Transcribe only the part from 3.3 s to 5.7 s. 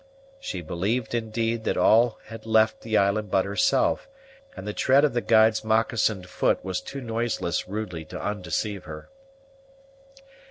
herself, and the tread of the guide's